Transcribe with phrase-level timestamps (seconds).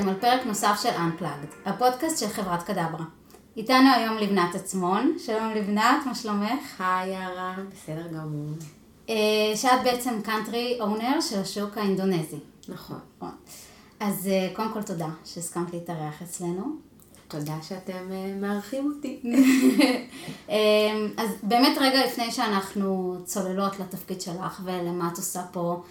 [0.00, 3.04] ואתם על פרק נוסף של Unplugged, הפודקאסט של חברת קדברה.
[3.56, 6.80] איתנו היום לבנת עצמון, שלום לבנת, מה שלומך?
[6.80, 8.50] היי יערה, בסדר גמור.
[9.08, 9.14] אה,
[9.56, 12.38] שאת בעצם קאנטרי אונר של השוק האינדונזי.
[12.68, 12.98] נכון.
[13.16, 13.30] נכון.
[14.00, 16.64] אז אה, קודם כל תודה שהסכמת להתארח אצלנו.
[17.28, 19.20] תודה שאתם אה, מארחים אותי.
[21.22, 25.82] אז באמת רגע לפני שאנחנו צוללות לתפקיד שלך ולמה את עושה פה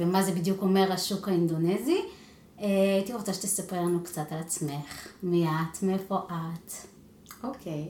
[0.00, 2.00] ומה זה בדיוק אומר השוק האינדונזי,
[2.58, 6.72] הייתי רוצה שתספרי לנו קצת על עצמך, מי את, מאיפה את.
[7.44, 7.88] אוקיי.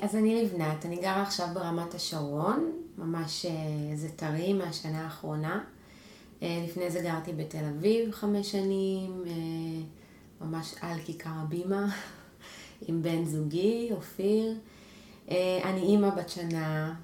[0.00, 3.46] אז אני לבנת, אני גרה עכשיו ברמת השרון, ממש
[3.94, 5.64] זה טרי מהשנה האחרונה.
[6.42, 9.24] לפני זה גרתי בתל אביב חמש שנים,
[10.40, 11.86] ממש על כיכר הבימה,
[12.88, 14.54] עם בן זוגי, אופיר.
[15.64, 16.94] אני אימא בת שנה,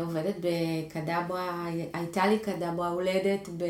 [0.00, 3.64] עובדת בקדברה, הייתה לי קדברה הולדת ב,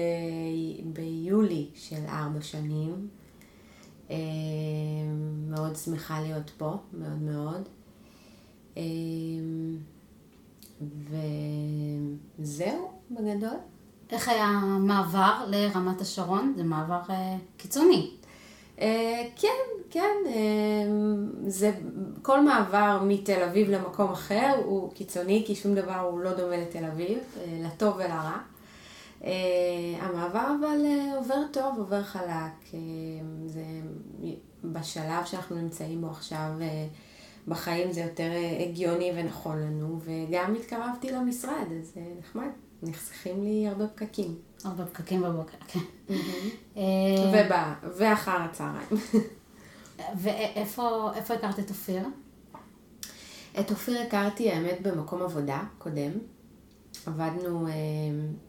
[0.84, 3.08] ביולי של ארבע שנים.
[5.48, 7.68] מאוד שמחה להיות פה, מאוד מאוד.
[12.38, 13.56] וזהו, בגדול.
[14.10, 16.52] איך היה המעבר לרמת השרון?
[16.56, 17.12] זה מעבר uh,
[17.56, 18.10] קיצוני.
[18.76, 18.80] Uh,
[19.36, 20.14] כן, כן.
[20.24, 20.30] Uh,
[21.46, 21.72] זה,
[22.22, 26.84] כל מעבר מתל אביב למקום אחר הוא קיצוני, כי שום דבר הוא לא דומה לתל
[26.84, 28.38] אביב, uh, לטוב ולרע.
[29.20, 29.24] Uh,
[30.00, 32.76] המעבר אבל uh, עובר טוב, עובר חלק.
[33.46, 33.64] זה
[34.64, 36.50] בשלב שאנחנו נמצאים בו עכשיו.
[37.48, 42.48] בחיים זה יותר הגיוני ונכון לנו, וגם התקרבתי למשרד, אז זה נחמד.
[42.82, 44.34] נחסכים לי הרבה פקקים.
[44.64, 45.80] הרבה פקקים בבוקר, כן.
[47.96, 48.88] ואחר הצהריים.
[50.16, 52.02] ואיפה הכרת את אופיר?
[53.60, 56.10] את אופיר הכרתי, האמת, במקום עבודה קודם.
[57.06, 57.66] עבדנו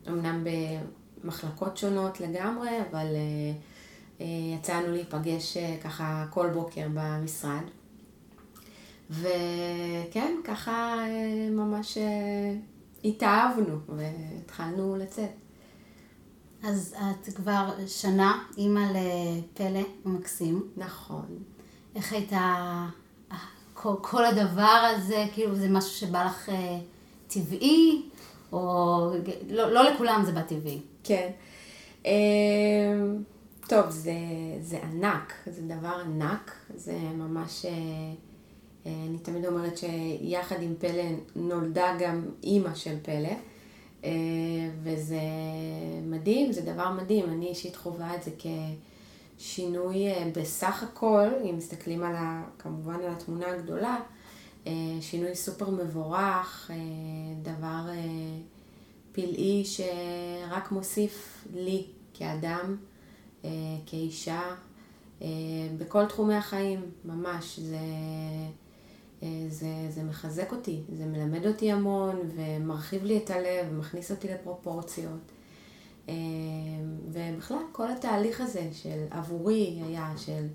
[0.07, 0.43] אמנם
[1.23, 3.05] במחלקות שונות לגמרי, אבל
[4.55, 7.63] יצאנו להיפגש ככה כל בוקר במשרד.
[9.09, 10.95] וכן, ככה
[11.51, 11.97] ממש
[13.03, 15.29] התאהבנו והתחלנו לצאת.
[16.63, 20.63] אז את כבר שנה אימא לפלא המקסים.
[20.77, 21.25] נכון.
[21.95, 22.85] איך הייתה
[23.73, 26.79] כל, כל הדבר הזה, כאילו זה משהו שבא לך אה,
[27.27, 28.01] טבעי,
[28.51, 29.11] או
[29.49, 30.81] לא, לא לכולם זה בא טבעי.
[31.03, 31.29] כן.
[32.05, 32.11] אה,
[33.67, 34.13] טוב, זה,
[34.61, 37.65] זה ענק, זה דבר ענק, זה ממש...
[37.65, 37.71] אה,
[38.85, 41.03] אני תמיד אומרת שיחד עם פלא
[41.35, 43.33] נולדה גם אימא של פלא,
[44.83, 45.19] וזה
[46.03, 47.25] מדהים, זה דבר מדהים.
[47.25, 48.31] אני אישית חווה את זה
[49.37, 53.97] כשינוי בסך הכל, אם מסתכלים על ה, כמובן על התמונה הגדולה,
[55.01, 56.71] שינוי סופר מבורך,
[57.41, 57.89] דבר
[59.11, 62.77] פלאי שרק מוסיף לי כאדם,
[63.85, 64.41] כאישה,
[65.77, 67.59] בכל תחומי החיים, ממש.
[67.59, 67.77] זה...
[69.49, 75.31] זה, זה מחזק אותי, זה מלמד אותי המון ומרחיב לי את הלב ומכניס אותי לפרופורציות.
[77.07, 80.47] ובכלל, כל התהליך הזה של עבורי היה של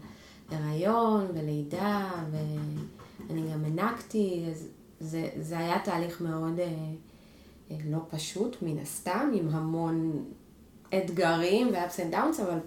[0.51, 4.45] הריון ולידה, ואני גם הנקתי,
[5.01, 6.61] זה, זה היה תהליך מאוד
[7.85, 10.25] לא פשוט, מן הסתם, עם המון
[10.99, 12.59] אתגרים ו-ups and downs, אבל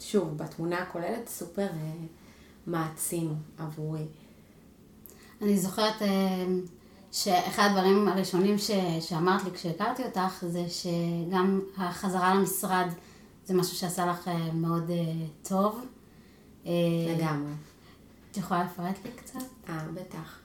[0.00, 1.66] שוב, בתמונה הכוללת סופר
[2.66, 4.06] מעצים עבורי.
[5.42, 6.44] אני זוכרת אה,
[7.12, 8.70] שאחד הדברים הראשונים ש,
[9.00, 12.86] שאמרת לי כשהכרתי אותך, זה שגם החזרה למשרד
[13.46, 14.96] זה משהו שעשה לך אה, מאוד אה,
[15.42, 15.86] טוב.
[17.16, 17.52] לגמרי.
[18.30, 19.40] את יכולה לפרט לי קצת?
[19.68, 20.38] אה, בטח.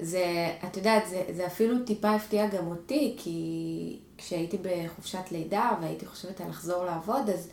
[0.00, 6.06] זה, את יודעת, זה, זה אפילו טיפה הפתיע גם אותי, כי כשהייתי בחופשת לידה והייתי
[6.06, 7.48] חושבת על לחזור לעבוד, אז,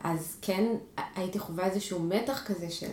[0.00, 0.64] אז כן
[1.16, 2.90] הייתי חווה איזשהו מתח כזה של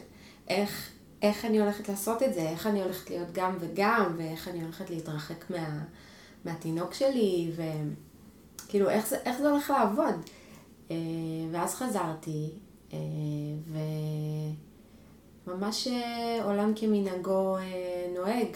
[0.47, 0.89] איך,
[1.21, 4.89] איך אני הולכת לעשות את זה, איך אני הולכת להיות גם וגם, ואיך אני הולכת
[4.89, 5.83] להתרחק מה,
[6.45, 10.15] מהתינוק שלי, וכאילו, איך איך זה הולך לעבוד.
[10.91, 10.95] אה,
[11.51, 12.49] ואז חזרתי,
[12.93, 12.97] אה,
[15.47, 17.57] וממש אה, עולם כמנהגו
[18.15, 18.47] נוהג.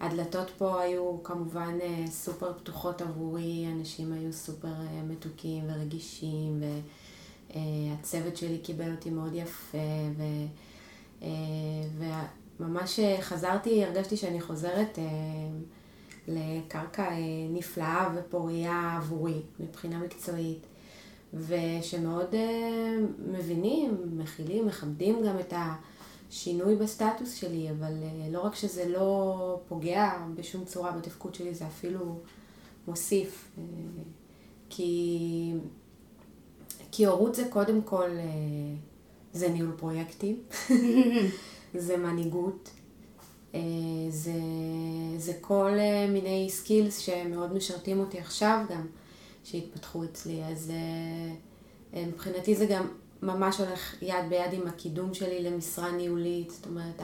[0.00, 4.72] הדלתות פה היו כמובן סופר פתוחות עבורי, אנשים היו סופר
[5.08, 6.62] מתוקים ורגישים,
[7.50, 9.78] והצוות שלי קיבל אותי מאוד יפה,
[10.16, 10.22] ו...
[12.58, 14.98] וממש חזרתי, הרגשתי שאני חוזרת
[16.28, 17.10] לקרקע
[17.50, 20.66] נפלאה ופוריה עבורי, מבחינה מקצועית,
[21.34, 22.34] ושמאוד
[23.32, 25.54] מבינים, מכילים, מכבדים גם את
[26.30, 27.92] השינוי בסטטוס שלי, אבל
[28.30, 32.20] לא רק שזה לא פוגע בשום צורה בתפקוד שלי, זה אפילו
[32.88, 33.50] מוסיף.
[34.70, 35.52] כי,
[36.92, 38.74] כי הורות זה קודם כל, אה,
[39.32, 40.42] זה ניהול פרויקטים,
[41.74, 42.70] זה מנהיגות,
[43.54, 43.60] אה,
[44.10, 44.32] זה,
[45.16, 48.86] זה כל אה, מיני סקילס שמאוד משרתים אותי עכשיו גם,
[49.44, 50.44] שהתפתחו אצלי.
[50.44, 50.72] אז
[51.92, 52.86] מבחינתי זה גם
[53.22, 57.02] ממש הולך יד ביד עם הקידום שלי למשרה ניהולית, זאת אומרת,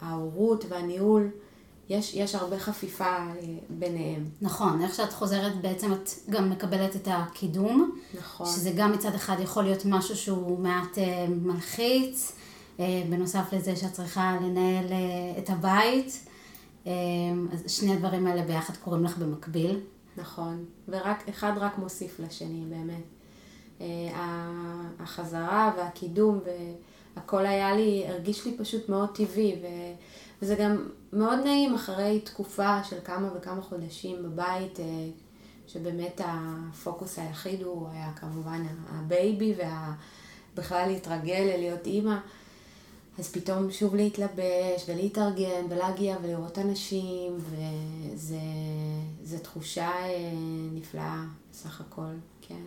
[0.00, 1.30] ההורות והניהול.
[1.90, 3.32] יש, יש הרבה חפיפה אה,
[3.68, 4.24] ביניהם.
[4.40, 7.98] נכון, איך שאת חוזרת בעצם את גם מקבלת את הקידום.
[8.18, 8.46] נכון.
[8.46, 12.32] שזה גם מצד אחד יכול להיות משהו שהוא מעט אה, מלחיץ,
[12.80, 14.86] אה, בנוסף לזה שאת צריכה לנהל
[15.38, 16.24] את הבית.
[17.52, 19.80] אז שני הדברים האלה ביחד קורים לך במקביל.
[20.16, 23.04] נכון, ורק אחד רק מוסיף לשני, באמת.
[24.98, 26.40] החזרה והקידום
[27.16, 29.56] והכל היה לי, הרגיש לי פשוט מאוד טבעי.
[29.62, 29.66] ו...
[30.42, 34.84] וזה גם מאוד נעים אחרי תקופה של כמה וכמה חודשים בבית, אה,
[35.66, 39.54] שבאמת הפוקוס היחיד הוא היה כמובן ה baby
[40.54, 42.16] ובכלל להתרגל ללהיות אימא.
[43.18, 47.38] אז פתאום שוב להתלבש ולהתארגן ולהגיע ולראות אנשים,
[48.14, 50.32] וזו תחושה אה,
[50.72, 52.62] נפלאה בסך הכל, כן.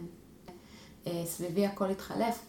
[1.08, 2.40] אה, סביבי הכל התחלף.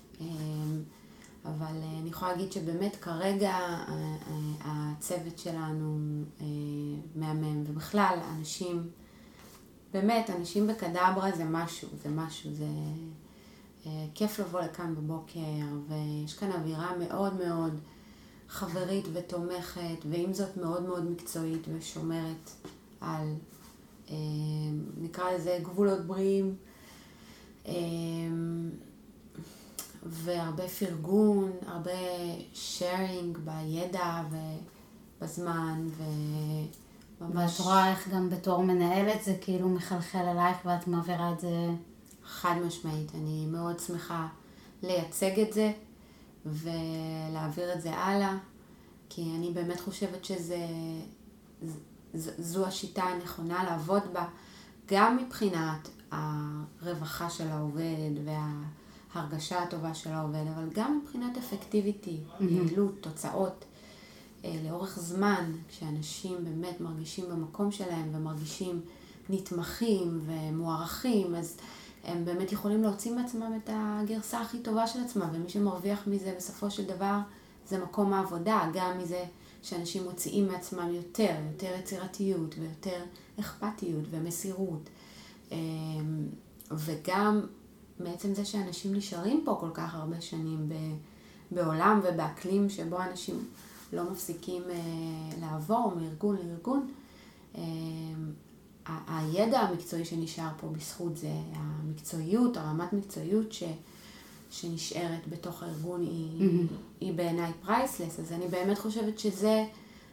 [1.45, 5.99] אבל אה, אני יכולה להגיד שבאמת כרגע אה, אה, הצוות שלנו
[7.15, 8.91] מהמם, ובכלל, אנשים,
[9.93, 12.67] באמת, אנשים בקדברה זה משהו, זה משהו, זה
[14.15, 15.41] כיף לבוא לכאן בבוקר,
[15.89, 17.81] ויש כאן אווירה מאוד מאוד
[18.49, 22.51] חברית ותומכת, ועם זאת מאוד מאוד מקצועית ושומרת
[23.01, 23.35] על,
[25.01, 26.57] נקרא לזה, גבולות בריאים.
[30.07, 31.91] והרבה פרגון, הרבה
[32.53, 35.89] שיירינג בידע ובזמן,
[37.21, 37.61] וממש...
[37.61, 41.71] ואת רואה איך גם בתור מנהלת זה כאילו מחלחל אלייך ואת מעבירה את זה...
[42.25, 43.15] חד משמעית.
[43.15, 44.29] אני מאוד שמחה
[44.83, 45.73] לייצג את זה
[46.47, 48.37] ולהעביר את זה הלאה,
[49.09, 50.67] כי אני באמת חושבת שזה...
[52.39, 54.27] זו השיטה הנכונה לעבוד בה,
[54.87, 58.53] גם מבחינת הרווחה של העובד וה...
[59.15, 63.65] ההרגשה הטובה של העובד, אבל גם מבחינת אפקטיביטי, יעילות, תוצאות.
[64.45, 68.81] אה, לאורך זמן, כשאנשים באמת מרגישים במקום שלהם ומרגישים
[69.29, 71.57] נתמכים ומוערכים, אז
[72.05, 76.71] הם באמת יכולים להוציא מעצמם את הגרסה הכי טובה של עצמם, ומי שמרוויח מזה בסופו
[76.71, 77.19] של דבר
[77.69, 79.25] זה מקום העבודה, גם מזה
[79.63, 83.05] שאנשים מוציאים מעצמם יותר, יותר יצירתיות ויותר
[83.41, 84.89] אכפתיות ומסירות.
[85.53, 85.59] אה,
[86.71, 87.41] וגם
[88.05, 90.69] בעצם זה שאנשים נשארים פה כל כך הרבה שנים
[91.51, 93.45] בעולם ובאקלים שבו אנשים
[93.93, 94.77] לא מפסיקים אה,
[95.41, 96.91] לעבור מארגון לארגון,
[97.55, 97.63] אה,
[99.07, 103.63] הידע המקצועי שנשאר פה בזכות זה, המקצועיות, הרמת מקצועיות ש,
[104.51, 106.73] שנשארת בתוך הארגון היא, mm-hmm.
[107.01, 109.65] היא בעיניי priceless, אז אני באמת חושבת שזה,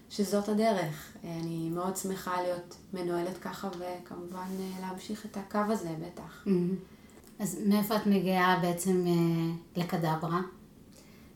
[0.10, 1.14] שזאת הדרך.
[1.24, 6.44] אני מאוד שמחה להיות מנוהלת ככה וכמובן אה, להמשיך את הקו הזה בטח.
[6.46, 6.99] Mm-hmm.
[7.40, 10.42] אז מאיפה את מגיעה בעצם אה, לקדברה?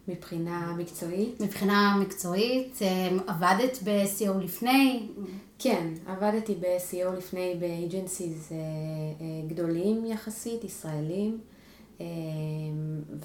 [0.08, 1.42] מבחינה מקצועית?
[1.42, 5.10] מבחינה מקצועית, אה, עבדת ב-SEO לפני?
[5.60, 8.58] כן, עבדתי ב-SEO לפני ב agencies אה,
[9.48, 11.40] גדולים יחסית, ישראלים,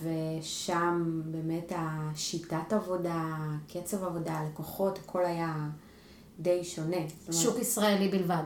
[0.02, 3.36] ושם באמת השיטת עבודה,
[3.72, 5.68] קצב עבודה, הלקוחות, הכל היה
[6.40, 6.96] די שונה.
[7.30, 8.42] שוק ישראלי בלבד.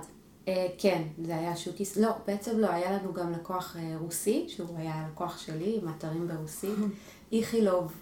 [0.48, 4.44] אה, כן, זה היה שוק ישראלי, לא, בעצם לא, היה לנו גם לקוח אה, רוסי,
[4.48, 6.78] שהוא היה לקוח שלי, עם אתרים ברוסית,
[7.32, 7.92] איכילוב,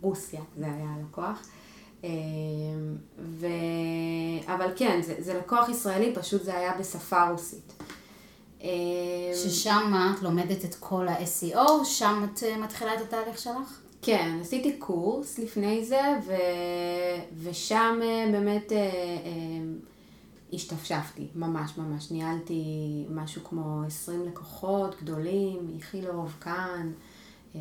[0.00, 1.48] רוסיה, זה היה הלקוח.
[2.04, 2.10] אה,
[3.18, 3.46] ו...
[4.46, 7.72] אבל כן, זה, זה לקוח ישראלי, פשוט זה היה בשפה רוסית.
[9.34, 13.80] ששם את לומדת את כל ה-SEO, שם את מתחילה את התהליך שלך?
[14.02, 16.32] כן, עשיתי קורס לפני זה, ו...
[17.42, 18.00] ושם
[18.32, 18.72] באמת...
[20.52, 22.10] השתפשפתי, ממש ממש.
[22.10, 22.64] ניהלתי
[23.10, 26.92] משהו כמו 20 לקוחות גדולים, איכילוב, כאן,
[27.54, 27.60] אה,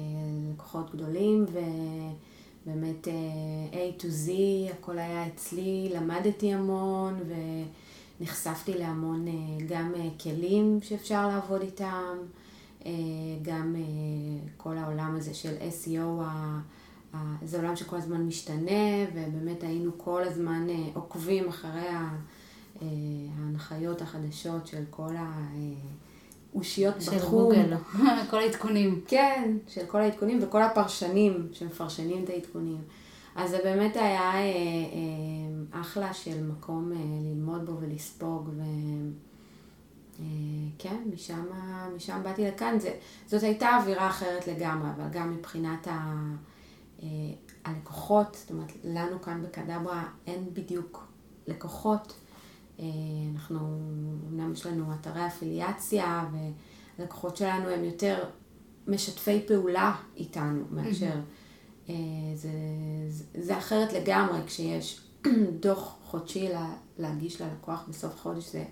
[0.54, 1.46] לקוחות גדולים,
[2.65, 3.13] ובאמת אה,
[3.72, 4.32] A to Z,
[4.74, 7.20] הכל היה אצלי, למדתי המון
[8.20, 9.34] ונחשפתי להמון אה,
[9.70, 12.18] גם כלים שאפשר לעבוד איתם,
[13.42, 13.75] גם
[14.58, 16.24] כל העולם הזה של SEO,
[17.44, 22.15] זה עולם שכל הזמן משתנה, ובאמת היינו כל הזמן עוקבים אחרי ה...
[22.82, 22.88] אה,
[23.38, 25.15] ההנחיות החדשות של כל
[26.53, 27.20] האושיות בתחום.
[27.20, 27.74] של גוגל,
[28.32, 29.01] כל העדכונים.
[29.08, 32.82] כן, של כל העדכונים וכל הפרשנים שמפרשנים את העדכונים.
[33.36, 36.91] אז זה באמת היה אה, אה, אחלה של מקום
[37.22, 38.50] ללמוד בו ולספוג,
[40.79, 41.46] כן, משם,
[41.96, 42.79] משם באתי לכאן.
[42.79, 42.94] זה,
[43.27, 46.25] זאת הייתה אווירה אחרת לגמרי, אבל גם מבחינת ה,
[47.65, 51.08] הלקוחות, זאת אומרת, לנו כאן בקדברה אין בדיוק
[51.48, 52.13] לקוחות.
[53.34, 53.60] אנחנו,
[54.29, 56.29] אמנם יש לנו אתרי אפיליאציה,
[56.98, 58.24] והלקוחות שלנו הם יותר
[58.88, 61.20] משתפי פעולה איתנו מאשר...
[62.36, 62.50] זה,
[63.10, 65.01] זה, זה אחרת לגמרי כשיש
[65.63, 68.63] דוח חודשי לה, להגיש ללקוח בסוף חודש, זה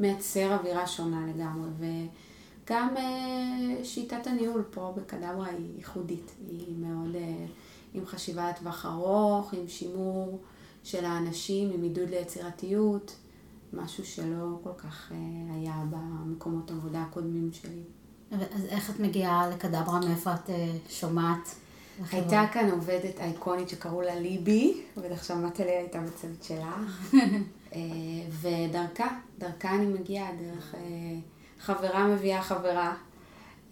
[0.00, 1.70] מייצר אווירה שונה לגמרי.
[1.78, 7.46] וגם אה, שיטת הניהול פה בקדברה היא ייחודית, היא מאוד אה,
[7.94, 10.40] עם חשיבה לטווח ארוך, עם שימור
[10.84, 13.16] של האנשים, עם עידוד ליצירתיות,
[13.72, 15.16] משהו שלא כל כך אה,
[15.54, 17.82] היה במקומות עבודה הקודמים שלי.
[18.30, 20.00] אז איך את מגיעה לקדברה?
[20.00, 20.50] מאיפה את
[20.88, 21.54] שומעת?
[22.12, 24.82] הייתה כאן עובדת אייקונית שקראו לה ליבי,
[25.22, 26.76] שמעת עליה, הייתה בצוות שלה.
[27.74, 27.80] אה,
[28.30, 30.80] ודרכה, דרכה אני מגיעה, דרך אה,
[31.60, 32.94] חברה מביאה חברה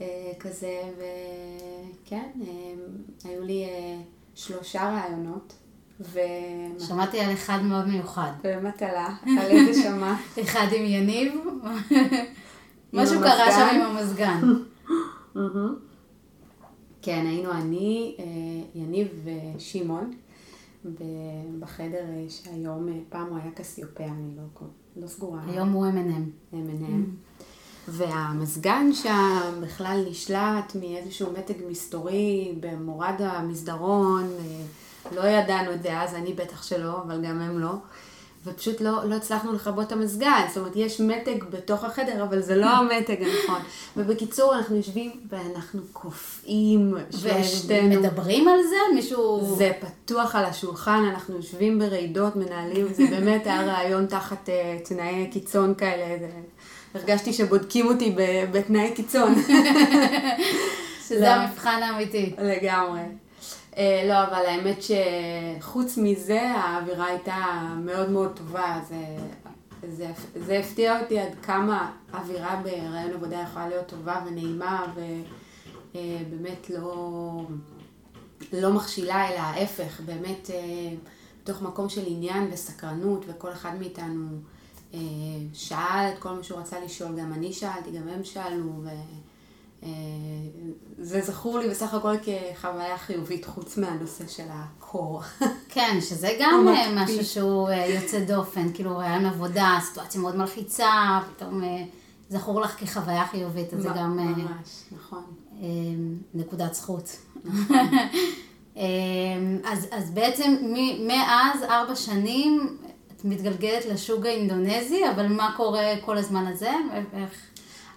[0.01, 2.31] אה, כזה, וכן,
[3.25, 3.65] היו לי
[4.35, 5.53] שלושה רעיונות.
[6.01, 6.19] ו...
[6.79, 8.31] שמעתי על אחד מאוד מיוחד.
[8.45, 10.19] במטלה, על איזה שמעת?
[10.43, 11.33] אחד עם יניב,
[12.93, 14.41] משהו קרה שם עם המזגן.
[17.03, 18.25] כן, היינו אני, אה,
[18.81, 20.11] יניב ושמעון,
[21.61, 25.41] בחדר אה, שהיום, אה, פעם הוא היה קסיופיה, אני לא, לא סגורה.
[25.47, 25.87] היום הוא.
[25.87, 26.55] M&M.
[26.55, 26.57] Mm.
[27.89, 34.29] והמזגן שם בכלל נשלט מאיזשהו מתג מסתורי במורד המסדרון,
[35.13, 37.73] לא ידענו את זה אז, אני בטח שלא, אבל גם הם לא.
[38.47, 42.57] ופשוט לא, לא הצלחנו לכבות את המזגן, זאת אומרת, יש מתג בתוך החדר, אבל זה
[42.57, 43.61] לא המתג הנכון.
[43.97, 47.77] ובקיצור, אנחנו יושבים ואנחנו קופאים שלושתנו.
[47.85, 48.77] ומדברים על זה?
[48.95, 49.55] מישהו...
[49.59, 55.29] זה פתוח על השולחן, אנחנו יושבים ברעידות, מנהלים, זה באמת היה רעיון תחת uh, תנאי
[55.33, 56.19] קיצון כאלה.
[56.19, 56.29] זה...
[56.95, 58.17] הרגשתי שבודקים אותי
[58.53, 59.35] בתנאי קיצון.
[61.09, 61.27] שזה לא.
[61.27, 62.35] המבחן האמיתי.
[62.39, 63.01] לגמרי.
[63.77, 68.81] אה, לא, אבל האמת שחוץ מזה, האווירה הייתה מאוד מאוד טובה.
[68.89, 69.17] זה,
[69.89, 76.79] זה, זה הפתיע אותי עד כמה האווירה ברעיון עבודה יכולה להיות טובה ונעימה, ובאמת אה,
[76.79, 77.43] לא,
[78.53, 80.95] לא מכשילה, אלא ההפך, באמת אה,
[81.43, 84.29] בתוך מקום של עניין וסקרנות, וכל אחד מאיתנו
[85.53, 88.89] שאל את כל מה שהוא רצה לשאול, גם אני שאלתי, גם הם שאלו, ו...
[90.99, 95.23] זה זכור לי בסך הכל כחוויה חיובית, חוץ מהנושא של הקור.
[95.69, 101.21] כן, שזה גם אה, משהו שהוא אה, יוצא דופן, כאילו רעיון עבודה, סיטואציה מאוד מלחיצה,
[101.37, 101.85] פתאום אה,
[102.29, 104.17] זכור לך כחוויה חיובית, אז זה גם...
[104.17, 105.23] ממש, נכון.
[106.35, 107.17] נקודת זכות.
[107.45, 107.77] נכון.
[109.73, 110.57] אז, אז בעצם
[111.07, 112.77] מאז ארבע שנים
[113.17, 116.73] את מתגלגלת לשוק האינדונזי, אבל מה קורה כל הזמן הזה?
[117.13, 117.51] איך...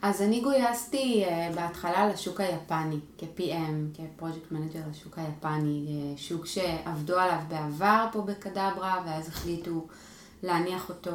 [0.03, 6.45] אז אני גויסתי uh, בהתחלה לשוק היפני, כ-PM, כ project manager לשוק היפני, uh, שוק
[6.45, 9.87] שעבדו עליו בעבר פה בקדברה, ואז החליטו
[10.43, 11.11] להניח אותו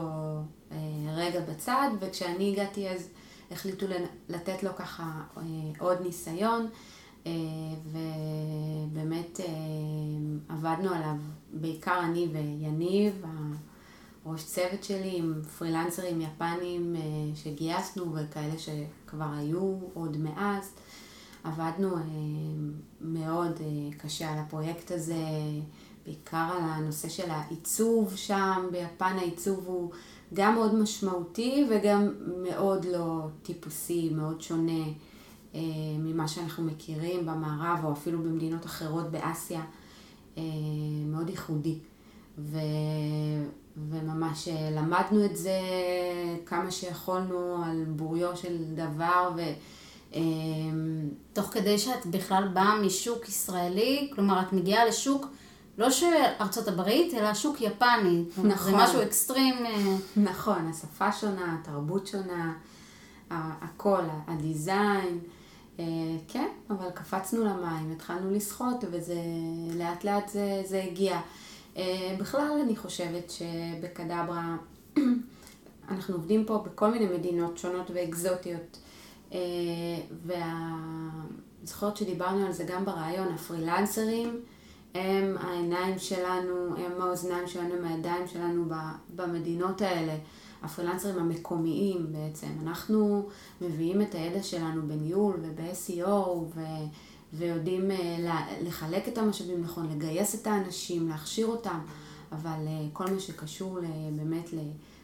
[0.71, 0.75] uh,
[1.15, 3.09] רגע בצד, וכשאני הגעתי אז
[3.51, 3.87] החליטו
[4.29, 5.23] לתת לו ככה
[5.79, 6.67] עוד ניסיון,
[7.93, 9.41] ובאמת
[10.49, 11.17] עבדנו עליו
[11.53, 13.25] בעיקר אני ויניב,
[14.33, 17.01] ראש צוות שלי עם פרילנסרים יפנים אה,
[17.35, 20.73] שגייסנו וכאלה שכבר היו עוד מאז.
[21.45, 22.03] עבדנו אה,
[23.01, 25.25] מאוד אה, קשה על הפרויקט הזה,
[26.07, 29.91] בעיקר על הנושא של העיצוב שם, ביפן העיצוב הוא
[30.35, 32.09] גם מאוד משמעותי וגם
[32.43, 34.85] מאוד לא טיפוסי, מאוד שונה
[35.99, 39.63] ממה שאנחנו מכירים במערב או אפילו במדינות אחרות באסיה,
[41.07, 41.79] מאוד ייחודי.
[42.39, 42.59] ו...
[44.29, 45.61] וממש אה, למדנו את זה
[46.47, 49.41] כמה שיכולנו על בוריו של דבר ו...
[50.13, 55.27] אמ, תוך כדי שאת בכלל באה משוק ישראלי, כלומר את מגיעה לשוק
[55.79, 56.07] לא של
[56.41, 58.25] ארצות הברית, אלא שוק יפני.
[58.45, 58.71] נכון.
[58.71, 59.55] זה משהו אקסטרים.
[59.67, 62.53] אה, נכון, השפה שונה, התרבות שונה,
[63.31, 65.19] הכל, הדיזיין.
[65.79, 65.85] אה,
[66.29, 69.21] כן, אבל קפצנו למים, התחלנו לשחות וזה
[69.75, 71.21] לאט לאט זה, זה הגיע.
[71.79, 74.57] אה, בכלל אני חושבת שבקדברה
[75.91, 78.79] אנחנו עובדים פה בכל מיני מדינות שונות ואקזוטיות.
[79.33, 79.39] אה,
[81.63, 84.41] והזכויות שדיברנו על זה גם ברעיון, הפרילנסרים
[84.95, 88.65] הם העיניים שלנו, הם האוזניים שלנו, הם הידיים שלנו
[89.17, 90.17] במדינות האלה.
[90.63, 92.47] הפרילנסרים המקומיים בעצם.
[92.63, 93.29] אנחנו
[93.61, 96.09] מביאים את הידע שלנו בניהול וב-SEO
[96.55, 96.61] ו...
[97.33, 101.79] ויודעים אה, לחלק את המשאבים נכון, לגייס את האנשים, להכשיר אותם,
[102.33, 103.79] אבל אה, כל מה שקשור
[104.17, 104.51] באמת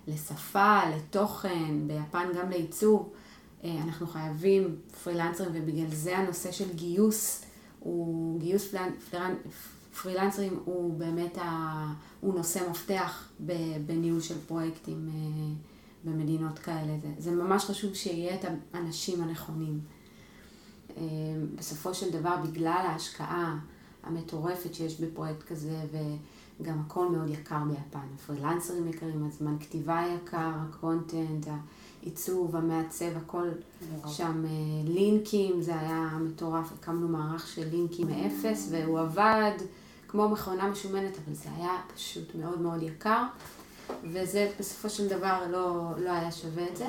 [0.09, 3.13] לשפה, לתוכן, ביפן גם לעיצוב.
[3.65, 7.45] אה, אנחנו חייבים פרילנסרים ובגלל זה הנושא של גיוס,
[7.81, 9.35] הוא גיוס פרילנ, פרילנ,
[10.03, 13.29] פרילנסרים הוא באמת, ה, הוא נושא מפתח
[13.87, 15.55] בניהול של פרויקטים אה,
[16.05, 16.97] במדינות כאלה.
[17.19, 19.81] זה ממש חשוב שיהיה את האנשים הנכונים.
[20.97, 21.03] אה,
[21.57, 23.59] בסופו של דבר, בגלל ההשקעה
[24.03, 25.81] המטורפת שיש בפרויקט כזה,
[26.61, 28.07] וגם הכל מאוד יקר ביפן.
[28.15, 31.47] הפרילנסרים יקרים, הזמן כתיבה יקר, הקונטנט,
[32.03, 33.49] העיצוב, המעצב, הכל
[34.07, 34.51] שם אה,
[34.85, 39.53] לינקים, זה היה מטורף, הקמנו מערך של לינקים מאפס, והוא עבד
[40.09, 43.23] כמו מכונה משומנת, אבל זה היה פשוט מאוד מאוד יקר,
[44.05, 46.87] וזה בסופו של דבר לא, לא היה שווה את זה.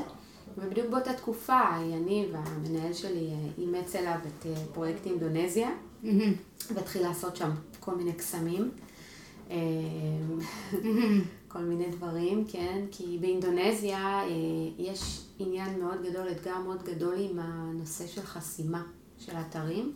[0.57, 1.61] ובדיוק באותה תקופה,
[1.91, 5.69] יניב, המנהל שלי, אה, אימץ אליו את אה, פרויקט אינדונזיה,
[6.73, 8.71] והתחיל לעשות שם כל מיני קסמים.
[11.55, 12.85] כל מיני דברים, כן?
[12.91, 14.27] כי באינדונזיה אה,
[14.77, 18.83] יש עניין מאוד גדול, אתגר מאוד גדול עם הנושא של חסימה
[19.17, 19.93] של אתרים.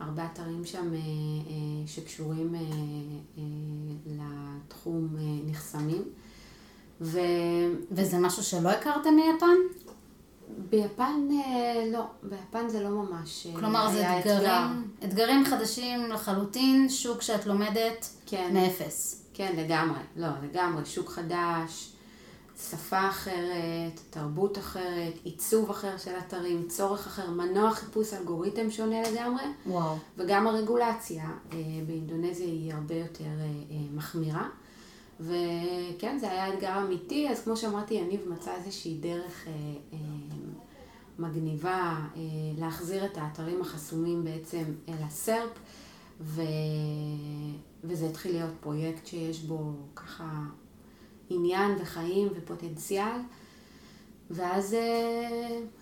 [0.00, 2.54] הרבה אתרים שם אה, אה, שקשורים
[4.06, 5.16] לתחום
[5.46, 6.02] נחסמים.
[7.00, 7.20] ו...
[7.90, 9.56] וזה משהו שלא הכרתם מיפן?
[10.70, 11.28] ביפן
[11.92, 18.50] לא, ביפן זה לא ממש כלומר זה אתגרים, אתגרים חדשים לחלוטין, שוק שאת לומדת כן.
[18.52, 19.24] מאפס.
[19.34, 19.98] כן, לגמרי.
[20.16, 20.84] לא, לגמרי.
[20.84, 21.92] שוק חדש,
[22.70, 29.42] שפה אחרת, תרבות אחרת, עיצוב אחר של אתרים, צורך אחר, מנוע חיפוש, אלגוריתם שונה לגמרי.
[29.66, 29.96] וואו.
[30.16, 34.48] וגם הרגולציה אה, באינדונזיה היא הרבה יותר אה, אה, מחמירה.
[35.20, 39.52] וכן, זה היה אתגר אמיתי, אז כמו שאמרתי, יניב מצא איזושהי דרך אה,
[39.92, 39.98] אה,
[41.18, 42.20] מגניבה אה,
[42.58, 45.58] להחזיר את האתרים החסומים בעצם אל הסרפ.
[46.20, 46.42] ו...
[47.84, 50.42] וזה התחיל להיות פרויקט שיש בו ככה
[51.30, 53.20] עניין וחיים ופוטנציאל.
[54.30, 54.76] ואז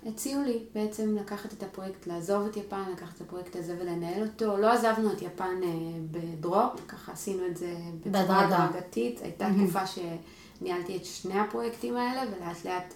[0.05, 4.23] uh, הציעו לי בעצם לקחת את הפרויקט, לעזוב את יפן, לקחת את הפרויקט הזה ולנהל
[4.23, 4.57] אותו.
[4.57, 5.67] לא עזבנו את יפן uh,
[6.11, 7.75] בדרופ, ככה עשינו את זה
[8.07, 9.21] בצורה הדרגתית.
[9.23, 9.49] הייתה.
[9.57, 12.95] תקופה שניהלתי את שני הפרויקטים האלה, ולאט לאט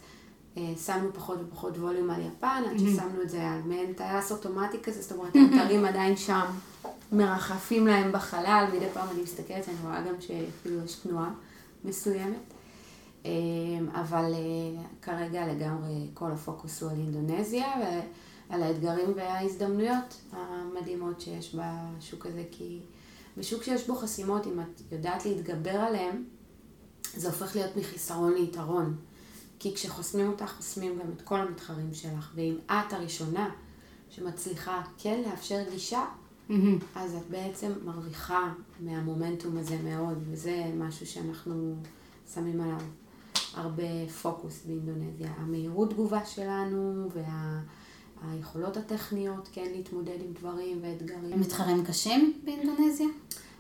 [0.55, 2.79] uh, שמנו פחות ופחות ווליום על יפן, עד.
[2.79, 6.47] ששמנו את זה על מעין טייס אוטומטי כזה, זאת אומרת, האתרים עדיין שם.
[7.13, 11.31] מרחפים להם בחלל, מדי פעם אני מסתכלת, אני רואה גם שאפילו יש תנועה
[11.85, 12.60] מסוימת.
[13.25, 21.57] אמ, אבל אה, כרגע לגמרי כל הפוקוס הוא על אינדונזיה ועל האתגרים וההזדמנויות המדהימות שיש
[21.57, 22.81] בשוק הזה, כי
[23.37, 26.25] בשוק שיש בו חסימות, אם את יודעת להתגבר עליהן,
[27.17, 28.97] זה הופך להיות מחיסרון ליתרון.
[29.59, 32.33] כי כשחוסמים אותך, חוסמים גם את כל המתחרים שלך.
[32.35, 33.51] ואם את הראשונה
[34.11, 36.05] שמצליחה כן לאפשר גישה,
[36.51, 36.85] Mm-hmm.
[36.95, 41.77] אז את בעצם מרוויחה מהמומנטום הזה מאוד, וזה משהו שאנחנו
[42.35, 42.81] שמים עליו
[43.55, 45.29] הרבה פוקוס באינדונזיה.
[45.39, 47.09] המהירות תגובה שלנו
[48.23, 48.83] והיכולות וה...
[48.83, 51.33] הטכניות, כן, להתמודד עם דברים ואתגרים.
[51.33, 53.07] הם מתחרים קשים באינדונזיה?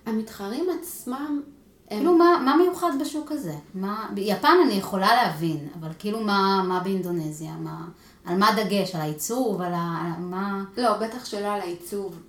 [0.07, 1.42] המתחרים עצמם...
[1.90, 1.98] הם...
[1.98, 3.55] כאילו, מה, מה מיוחד בשוק הזה?
[3.74, 4.11] מה...
[4.14, 7.53] ביפן אני יכולה להבין, אבל כאילו, מה, מה באינדונזיה?
[7.57, 7.88] מה...
[8.24, 8.94] על מה הדגש?
[8.94, 9.61] על העיצוב?
[9.61, 10.14] על ה...
[10.18, 10.64] מה...
[10.76, 12.20] לא, בטח שלא על העיצוב.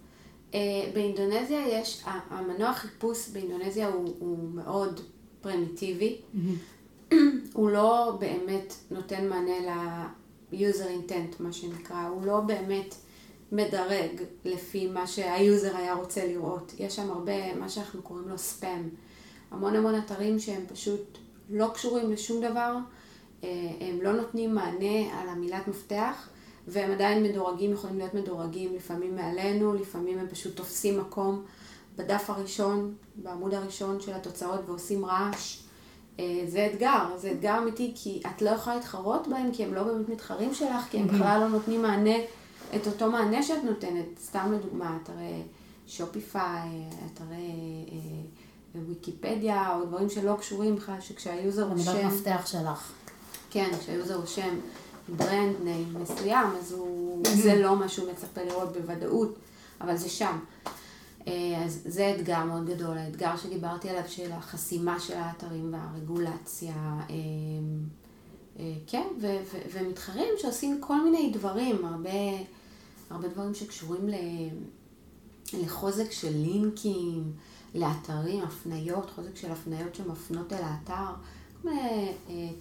[0.54, 0.60] אה,
[0.94, 5.02] באינדונזיה יש, המנוע חיפוש באינדונזיה הוא, הוא מאוד
[5.42, 6.18] פרימיטיבי.
[6.18, 6.38] Mm-hmm.
[7.54, 12.08] הוא לא באמת נותן מענה ל-user intent, מה שנקרא.
[12.08, 12.96] הוא לא באמת
[13.52, 16.74] מדרג לפי מה שהיוזר היה רוצה לראות.
[16.80, 18.90] יש שם הרבה, מה שאנחנו קוראים לו ספאם.
[19.52, 21.18] המון המון אתרים שהם פשוט
[21.50, 22.76] לא קשורים לשום דבר.
[23.44, 26.30] אה, הם לא נותנים מענה על המילת מפתח.
[26.68, 31.44] והם עדיין מדורגים, יכולים להיות מדורגים לפעמים מעלינו, לפעמים הם פשוט תופסים מקום
[31.96, 35.62] בדף הראשון, בעמוד הראשון של התוצאות ועושים רעש.
[36.20, 39.84] אה, זה אתגר, זה אתגר אמיתי, כי את לא יכולה להתחרות בהם, כי הם לא
[39.84, 42.16] באמת מתחרים שלך, כי הם בכלל לא נותנים מענה,
[42.76, 44.06] את אותו מענה שאת נותנת.
[44.24, 45.42] סתם לדוגמה, אתרי
[45.88, 46.70] Shopify,
[47.14, 47.52] אתרי
[48.76, 51.92] ויקיפדיה, או דברים שלא קשורים בכלל, שכשה user רושם...
[51.92, 52.92] עמדת מפתח שלך.
[53.50, 54.60] כן, כשה user רושם
[55.10, 59.36] brand name מסוים, אז הוא, זה לא מה שהוא מצפה לראות בוודאות,
[59.82, 60.40] אבל זה שם.
[61.28, 66.74] אה, אז זה אתגר מאוד גדול, האתגר שדיברתי עליו של החסימה של האתרים והרגולציה.
[67.10, 67.16] אה,
[68.60, 72.10] אה, כן, ו- ו- ומתחרים שעושים כל מיני דברים, הרבה,
[73.10, 74.50] הרבה דברים שקשורים ל-
[75.54, 77.32] לחוזק של לינקים,
[77.76, 81.14] לאתרים, הפניות, חוזק של הפניות שמפנות אל האתר.
[81.64, 82.12] מיני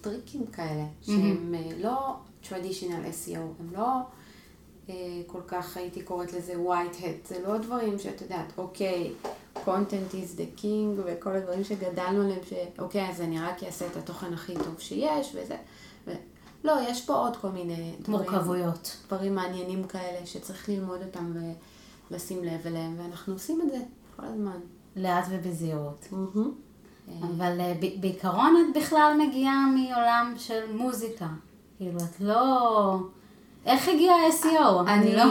[0.01, 1.83] טריקים כאלה, שהם mm-hmm.
[1.83, 3.87] לא traditional SEO, הם לא
[5.27, 9.13] כל כך הייתי קוראת לזה white hat, זה לא דברים שאת יודעת, אוקיי,
[9.55, 14.33] content is the king וכל הדברים שגדלנו עליהם, שאוקיי, אז אני רק אעשה את התוכן
[14.33, 15.57] הכי טוב שיש וזה.
[16.07, 16.11] ו...
[16.63, 18.97] לא, יש פה עוד כל מיני מורכבויות.
[19.07, 21.33] דברים, דברים מעניינים כאלה שצריך ללמוד אותם
[22.11, 23.77] ולשים לב אליהם, ואנחנו עושים את זה
[24.15, 24.59] כל הזמן.
[24.95, 26.07] לאט ובזהירות.
[26.11, 26.39] Mm-hmm.
[27.21, 31.27] אבל אה, ב- בעיקרון את בכלל מגיעה מעולם של מוזיקה.
[31.77, 32.97] כאילו, את לא...
[33.65, 34.89] איך הגיע ה-SEO?
[34.89, 35.23] אני לא,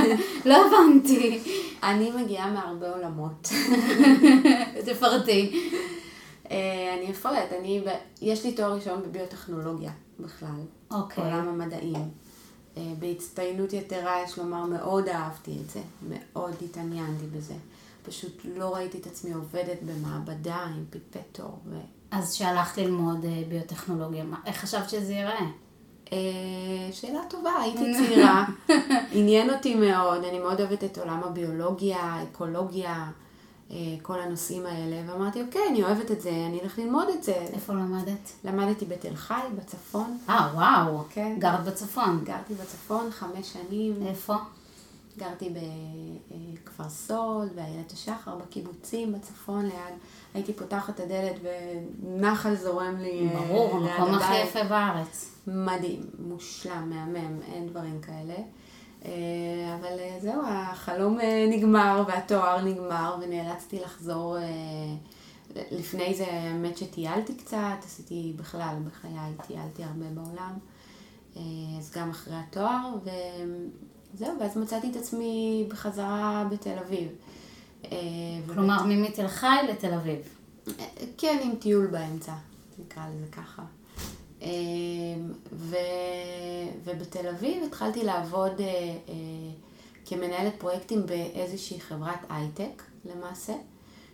[0.50, 1.40] לא הבנתי.
[1.82, 3.48] אני מגיעה מהרבה עולמות.
[4.86, 5.70] תפרטי.
[6.50, 7.82] אה, אני אפרט, אני,
[8.20, 10.60] יש לי תואר ראשון בביוטכנולוגיה בכלל.
[10.90, 11.24] אוקיי.
[11.24, 12.10] עולם המדעים.
[12.76, 15.80] אה, בהצטיינות יתרה, יש לומר, מאוד אהבתי את זה.
[16.08, 17.54] מאוד התעניינתי בזה.
[18.02, 21.58] פשוט לא ראיתי את עצמי עובדת במעבדה עם פיפטור.
[21.66, 21.78] ו...
[22.10, 25.46] אז כשהלכת ללמוד אה, ביוטכנולוגיה, איך חשבת שזה ייראה?
[26.12, 26.18] אה,
[26.92, 28.44] שאלה טובה, הייתי צעירה,
[29.12, 33.10] עניין אותי מאוד, אני מאוד אוהבת את עולם הביולוגיה, אקולוגיה,
[33.70, 37.32] אה, כל הנושאים האלה, ואמרתי, אוקיי, אני אוהבת את זה, אני אלך ללמוד את זה.
[37.32, 38.32] איפה למדת?
[38.44, 41.04] למדתי בתל חי, בצפון, אה, וואו.
[41.10, 41.36] כן.
[41.38, 42.20] גרת בצפון.
[42.24, 44.34] גרתי בצפון חמש שנים, איפה?
[45.18, 45.54] גרתי
[46.54, 49.94] בכפר סול, באיילת השחר, בקיבוצים בצפון ליד,
[50.34, 54.38] הייתי פותחת את הדלת ונחל זורם לי אה, ברור, המקום הכי.
[54.38, 55.30] יפה בארץ.
[55.46, 58.34] מדהים, מושלם, מהמם, אין דברים כאלה.
[59.04, 59.10] אה,
[59.80, 64.38] אבל אה, זהו, החלום אה, נגמר והתואר נגמר ונאלצתי לחזור.
[64.38, 64.42] אה,
[65.70, 70.52] לפני זה האמת שטיילתי קצת, עשיתי בכלל בחיי, טיילתי הרבה בעולם.
[71.36, 71.42] אה,
[71.78, 72.94] אז גם אחרי התואר,
[74.14, 77.08] וזהו, ואז מצאתי את עצמי בחזרה בתל אביב.
[77.84, 77.98] אה,
[78.54, 80.18] כלומר, מתל חי לתל אביב.
[81.18, 82.32] כן, עם טיול באמצע,
[82.78, 83.62] נקרא לזה ככה.
[84.42, 84.48] אה,
[85.52, 85.76] ו...
[86.84, 88.66] ובתל אביב התחלתי לעבוד אה,
[89.08, 89.14] אה,
[90.06, 93.52] כמנהלת פרויקטים באיזושהי חברת הייטק, למעשה,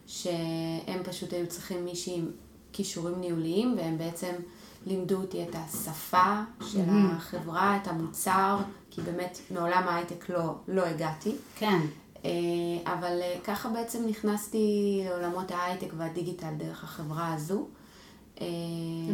[0.06, 2.30] שהם פשוט היו צריכים מישהי עם
[2.72, 4.32] כישורים ניהוליים, והם בעצם
[4.88, 8.58] לימדו אותי את השפה של החברה, את המוצר,
[8.90, 11.34] כי באמת מעולם ההייטק לא, לא הגעתי.
[11.56, 11.80] כן.
[12.24, 12.30] אה,
[12.92, 17.66] אבל אה, ככה בעצם נכנסתי לעולמות ההייטק והדיגיטל דרך החברה הזו.
[18.40, 18.46] אה,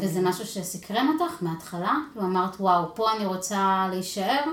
[0.00, 1.94] וזה משהו שסקרן אותך מההתחלה?
[2.12, 4.44] כאילו אמרת, וואו, פה אני רוצה להישאר?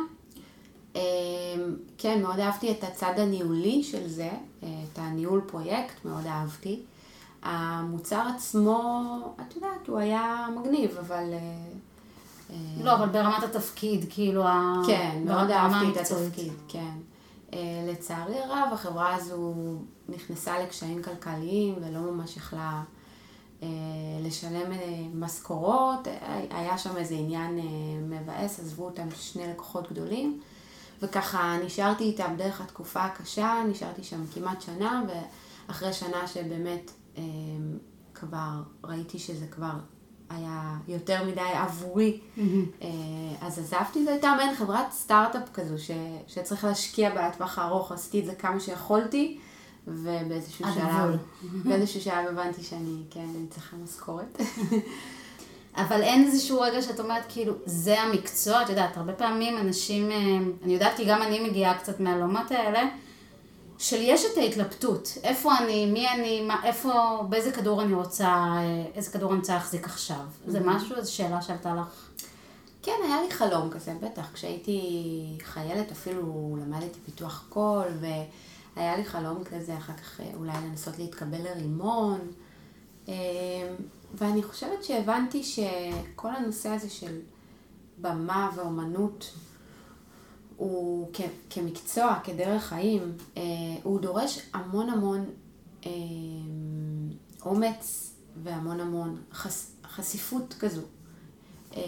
[1.97, 4.29] כן, מאוד אהבתי את הצד הניהולי של זה,
[4.60, 6.79] את הניהול פרויקט, מאוד אהבתי.
[7.43, 9.01] המוצר עצמו,
[9.41, 11.34] את יודעת, הוא היה מגניב, אבל...
[11.34, 11.39] אה,
[12.49, 14.43] אה, לא, אבל ברמת התפקיד, כאילו,
[14.88, 15.97] כן, מאוד אהבתי את.
[15.97, 16.91] התפקיד, כן.
[17.54, 19.54] אה, לצערי הרב, החברה הזו
[20.10, 22.84] נכנסה לקשיים כלכליים ולא ממש יכלה
[24.23, 24.71] לשלם
[25.13, 26.08] משכורות.
[26.49, 27.60] היה שם איזה עניין
[28.10, 30.39] מבאס, עזבו אותם שני לקוחות גדולים.
[31.01, 35.04] וככה נשארתי איתם דרך התקופה הקשה, נשארתי שם כמעט שנה,
[35.67, 36.91] ואחרי שנה שבאמת
[38.13, 39.74] כבר ראיתי שזה כבר
[40.30, 42.19] היה יותר מדי עבורי,
[42.82, 42.88] אה,
[43.41, 45.91] אז עזבתי, זו הייתה מעין חברת סטארט-אפ כזו, ש,
[46.28, 49.38] שצריך להשקיע בה לטווח הארוך, עשיתי את זה כמה שיכולתי,
[49.88, 51.17] ובאיזשהו שלב.
[51.63, 54.41] באיזשהו שלב הבנתי שאני, כן, אני צריכה משכורת.
[55.76, 60.17] אבל אין איזשהו רגע שאת אומרת, כאילו, זה המקצוע, את יודעת, הרבה פעמים אנשים, אה,
[60.63, 62.84] אני יודעת כי גם אני מגיעה קצת מהעולמות האלה,
[63.81, 68.85] של יש את ההתלבטות, איפה אני, מי אני, מה, איפה, באיזה כדור אני רוצה, אה,
[68.95, 70.25] איזה כדור אני רוצה להחזיק עכשיו.
[70.47, 72.09] זה משהו, איזו שאלה שעלתה לך.
[72.83, 74.25] כן, היה לי חלום כזה, בטח.
[74.33, 74.81] כשהייתי
[75.43, 77.87] חיילת אפילו למדתי פיתוח קול,
[78.75, 82.19] והיה לי חלום כזה אחר כך אה, אולי לנסות להתקבל לרימון.
[83.09, 83.13] אה,
[84.13, 87.19] ואני חושבת שהבנתי שכל הנושא הזה של
[87.97, 89.31] במה ואומנות
[90.62, 93.41] הוא כ- כמקצוע, כדרך חיים, אה,
[93.84, 95.26] הוא דורש המון המון
[95.86, 95.91] אה,
[97.45, 100.82] אומץ והמון המון חש, חשיפות כזו.
[101.76, 101.82] אה,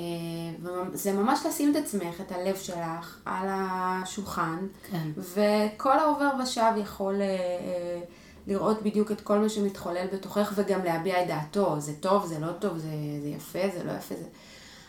[0.91, 5.07] וזה ממש לשים את עצמך, את הלב שלך, על השולחן, כן.
[5.17, 8.01] וכל העובר ושב יכול אה, אה,
[8.47, 12.51] לראות בדיוק את כל מה שמתחולל בתוכך וגם להביע את דעתו, זה טוב, זה לא
[12.51, 12.89] טוב, זה,
[13.21, 14.25] זה יפה, זה לא יפה, זה...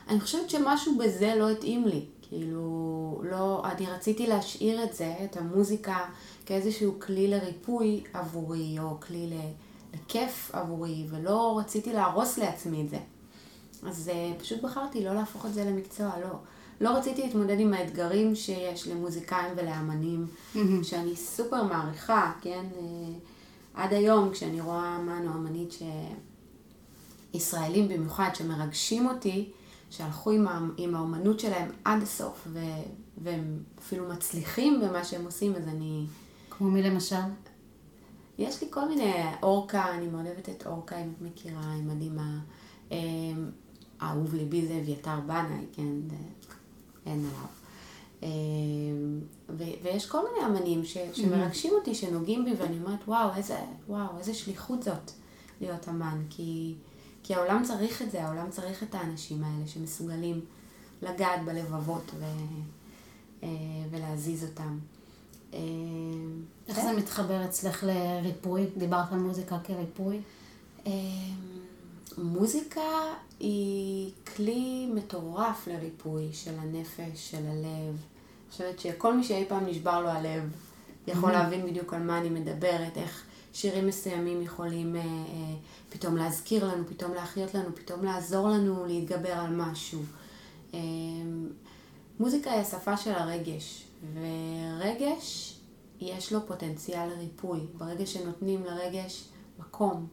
[0.09, 2.05] אני חושבת שמשהו בזה לא התאים לי.
[2.29, 5.99] כאילו, לא, אני רציתי להשאיר את זה, את המוזיקה,
[6.47, 9.31] כאיזשהו כלי לריפוי עבורי, או כלי
[9.95, 12.99] לכיף עבורי, ולא רציתי להרוס לעצמי את זה.
[13.87, 16.39] אז uh, פשוט בחרתי לא להפוך את זה למקצוע, לא.
[16.81, 20.27] לא רציתי להתמודד עם האתגרים שיש למוזיקאים ולאמנים,
[20.83, 22.65] שאני סופר מעריכה, כן?
[22.73, 22.81] Uh,
[23.75, 25.83] עד היום, כשאני רואה אמן או אמנית ש...
[27.35, 29.51] ישראלים במיוחד, שמרגשים אותי,
[29.97, 30.47] שהלכו עם.
[30.77, 32.59] עם האומנות שלהם עד הסוף, ו...
[33.19, 36.07] והם אפילו מצליחים במה שהם עושים, אז אני...
[36.51, 37.17] כמו מי למשל?
[38.39, 42.39] יש לי כל מיני, אורקה, אני מאוד אוהבת את אורקה, אם את מכירה, היא מדהימה.
[42.93, 42.99] אה,
[44.03, 45.93] אהוב ליבי זה אביתר בנאי, כן,
[47.07, 47.47] אין עליו.
[49.49, 54.19] ו- ויש כל מיני אמנים ש- שמרגשים אותי, שנוגעים בי, ואני אומרת, וואו, איזה, וואו,
[54.19, 55.11] איזה שליחות זאת
[55.61, 56.75] להיות אמן, כי,
[57.25, 60.41] כי העולם צריך את זה, העולם צריך את האנשים האלה שמסוגלים
[61.03, 62.25] לגעת בלבבות ו-
[63.43, 63.49] אה,
[63.91, 64.79] ולהזיז אותם.
[65.55, 65.59] אה,
[66.69, 68.67] איך זה מתחבר אצלך לריפוי?
[68.77, 70.21] דיברת על מוזיקה כריפוי.
[70.87, 70.93] אה,
[72.19, 72.81] מוזיקה
[73.41, 77.97] היא כלי מטורף לריפוי של הנפש, של הלב.
[77.97, 80.53] אני חושבת שכל מי שאי פעם נשבר לו הלב
[81.07, 85.07] יכול להבין בדיוק על מה אני מדברת, איך שירים מסוימים יכולים אה, אה,
[85.91, 90.03] פתאום להזכיר לנו, פתאום להחיות לנו, פתאום לעזור לנו להתגבר על משהו.
[90.75, 90.79] אה,
[92.21, 95.59] מוזיקה היא השפה של הרגש, ורגש
[96.01, 97.61] יש לו פוטנציאל לריפוי.
[97.79, 99.25] ברגע שנותנים לרגש
[99.59, 100.07] מקום,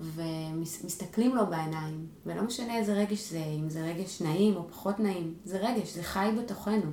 [0.00, 5.34] ומסתכלים לו בעיניים, ולא משנה איזה רגש זה, אם זה רגש נעים או פחות נעים,
[5.44, 6.90] זה רגש, זה חי בתוכנו.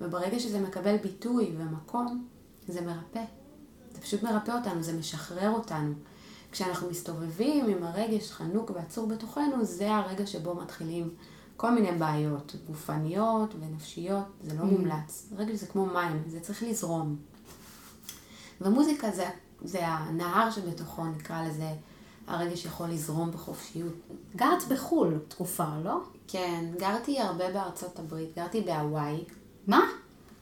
[0.00, 2.26] וברגע שזה מקבל ביטוי ומקום,
[2.68, 3.41] זה מרפא.
[3.94, 5.92] זה פשוט מרפא אותנו, זה משחרר אותנו.
[6.52, 11.14] כשאנחנו מסתובבים עם הרגש חנוק ועצור בתוכנו, זה הרגע שבו מתחילים
[11.56, 15.32] כל מיני בעיות, גופניות ונפשיות, זה לא מומלץ.
[15.36, 17.16] רגש זה כמו מים, זה צריך לזרום.
[18.60, 19.28] ומוזיקה זה,
[19.64, 21.72] זה הנהר שבתוכו, נקרא לזה,
[22.26, 23.92] הרגש יכול לזרום בחופשיות.
[24.36, 26.00] גרת בחו"ל תקופה, לא?
[26.28, 29.24] כן, גרתי הרבה בארצות הברית, גרתי בהוואי,
[29.66, 29.80] מה?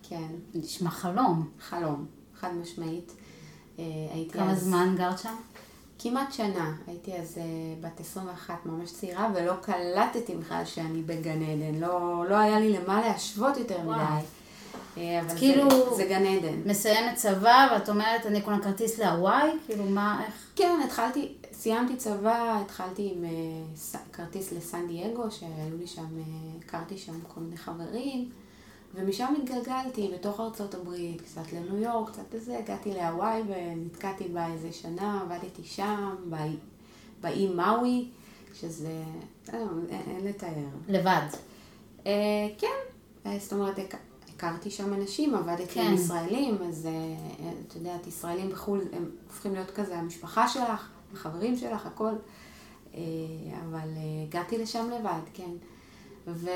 [0.03, 1.49] כן, נשמע חלום.
[1.61, 3.13] חלום, חד משמעית.
[3.81, 5.35] אה, הייתי כמה אז זמן גרת שם?
[5.99, 7.43] כמעט שנה, הייתי אז אה,
[7.81, 13.01] בת 21, ממש צעירה, ולא קלטתי בכלל שאני בגן עדן, לא, לא היה לי למה
[13.01, 13.97] להשוות יותר וואו.
[13.99, 14.25] מדי.
[14.99, 16.61] אה, אבל כאילו- זה, זה גן עדן.
[16.66, 19.51] מסיימת צבא ואת אומרת אני קונה כרטיס להוואי?
[19.66, 20.35] כאילו מה, איך?
[20.57, 23.25] כן, התחלתי, סיימתי צבא, התחלתי עם
[23.77, 26.07] ס- כרטיס לסן דייגו, שהיו לי שם,
[26.66, 28.29] הכרתי שם כל מיני חברים,
[28.94, 34.72] ומשם התגלגלתי בתוך ארצות הברית, קצת לניו יורק, קצת לזה, הגעתי להוואי ונתקעתי בה איזה
[34.72, 36.57] שנה, עבדתי שם, באי-
[37.20, 38.09] באי מאווי,
[38.55, 39.03] שזה,
[39.53, 40.48] אה, אין, אין לתאר.
[40.88, 41.26] לבד.
[42.07, 42.12] אה,
[42.59, 42.66] כן,
[43.26, 43.96] אה, זאת אומרת, הכ-
[44.37, 45.81] הכרתי שם אנשים, עבדתי כן.
[45.88, 46.92] עם ישראלים, אז אה,
[47.68, 52.12] את יודעת, ישראלים בחו"ל, הם הופכים להיות כזה המשפחה שלך, החברים שלך, הכל.
[52.94, 53.00] אה,
[53.64, 55.50] אבל אה, הגעתי לשם לבד, כן.
[56.26, 56.50] ו-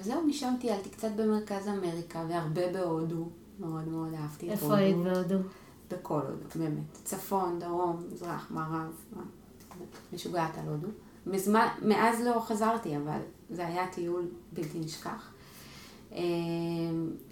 [0.00, 3.28] וזהו, משם טיילתי קצת במרכז אמריקה והרבה בהודו.
[3.60, 4.76] מאוד מאוד אהבתי את איפה הודו.
[4.76, 5.38] היית בהודו?
[5.90, 6.98] בכל הודו, באמת.
[7.04, 8.92] צפון, דרום, מזרח, מערב.
[10.12, 10.88] משוגעת על הודו.
[11.26, 13.18] מזמן, מאז לא חזרתי, אבל
[13.50, 15.30] זה היה טיול בלתי נשכח.
[16.12, 16.20] אה,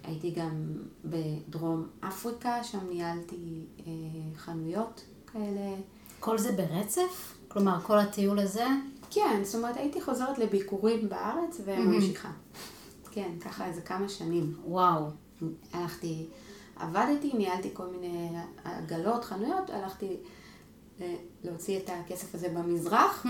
[0.03, 0.65] הייתי גם
[1.05, 3.83] בדרום אפריקה, שם ניהלתי אה,
[4.35, 5.75] חנויות כאלה.
[6.19, 7.37] כל זה ברצף?
[7.47, 8.65] כלומר, כל הטיול הזה?
[9.13, 12.29] כן, זאת אומרת, הייתי חוזרת לביקורים בארץ וממשיכה.
[13.11, 14.53] כן, ככה איזה כמה שנים.
[14.65, 15.05] וואו.
[15.73, 16.25] הלכתי,
[16.75, 18.29] עבדתי, ניהלתי כל מיני
[18.63, 20.17] עגלות, חנויות, הלכתי
[21.01, 23.25] אה, להוציא את הכסף הזה במזרח,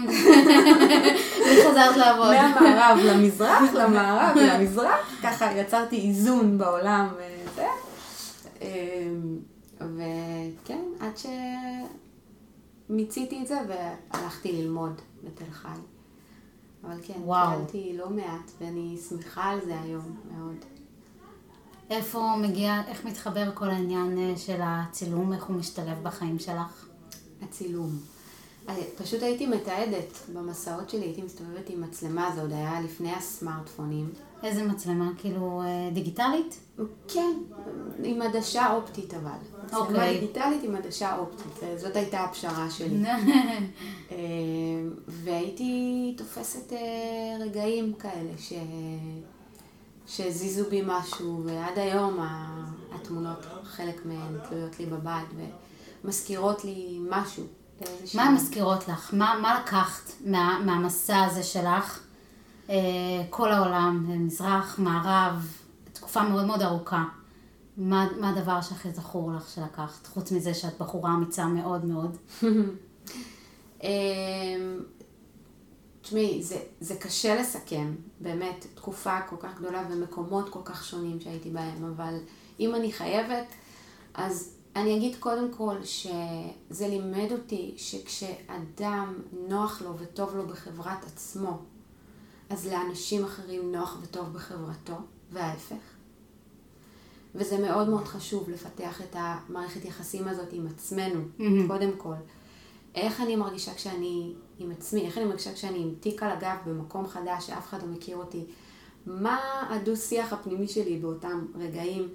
[1.46, 2.36] וחזרת לעבוד.
[2.36, 7.68] מהמערב למזרח, למערב למזרח, ככה יצרתי איזון בעולם וזה.
[8.62, 9.08] אה,
[9.80, 11.14] וכן, עד
[12.90, 15.68] שמיציתי את זה והלכתי ללמוד בתל חי.
[16.84, 17.14] אבל כן.
[17.14, 20.56] טיילתי לא מעט, ואני שמחה על זה היום מאוד.
[21.90, 26.88] איפה מגיע, איך מתחבר כל העניין אה, של הצילום, איך הוא משתלב בחיים שלך?
[27.42, 28.13] הצילום.
[28.98, 34.10] פשוט הייתי מתעדת במסעות שלי, הייתי מסתובבת עם מצלמה, זה עוד היה לפני הסמארטפונים.
[34.44, 35.12] איזה מצלמה?
[35.18, 36.60] כאילו אה, דיגיטלית?
[37.08, 37.34] כן,
[38.04, 39.32] עם עדשה אופטית אבל.
[39.66, 40.20] מצלמה אוקיי.
[40.20, 43.04] דיגיטלית עם עדשה אופטית, אה, זאת הייתה הפשרה שלי.
[44.12, 44.18] אה,
[45.08, 46.74] והייתי תופסת
[47.40, 48.54] רגעים כאלה ש...
[50.08, 52.20] שהזיזו בי משהו, ועד היום
[52.92, 55.28] התמונות, חלק מהן תלויות לי בבית
[56.04, 57.44] ומזכירות לי משהו.
[57.82, 59.14] באיזשהו- מה הן מזכירות לך?
[59.14, 62.00] מה, מה לקחת מה, מהמסע הזה שלך?
[62.70, 62.76] אה,
[63.30, 65.58] כל העולם, אה, מזרח, מערב,
[65.94, 67.04] תקופה מאוד מאוד ארוכה.
[67.78, 70.08] מה, מה הדבר שהכי זכור לך שלקחת?
[70.08, 72.18] חוץ מזה שאת בחורה אמיצה מאוד מאוד.
[73.84, 73.90] אמ,
[76.02, 81.50] תשמעי, זה, זה קשה לסכם, באמת, תקופה כל כך גדולה ומקומות כל כך שונים שהייתי
[81.50, 82.14] בהם, אבל
[82.60, 83.46] אם אני חייבת,
[84.14, 89.14] אז אני אגיד קודם כל שזה לימד אותי שכשאדם
[89.48, 91.60] נוח לו וטוב לו בחברת עצמו,
[92.50, 94.94] אז לאנשים אחרים נוח וטוב בחברתו,
[95.32, 95.76] וההפך.
[97.36, 101.44] וזה מאוד מאוד חשוב לפתח את המערכת יחסים הזאת עם עצמנו, Mhm.
[101.68, 102.14] קודם כל.
[102.96, 107.08] איך אני מרגישה כשאני עם עצמי, איך אני מרגישה כשאני עם תיק על הגב במקום
[107.08, 108.44] חדש שאף אחד לא מכיר אותי,
[109.06, 112.10] מה הדו-שיח הפנימי שלי באותם רגעים.